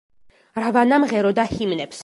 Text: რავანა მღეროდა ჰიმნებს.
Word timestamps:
რავანა 0.63 1.01
მღეროდა 1.05 1.49
ჰიმნებს. 1.55 1.99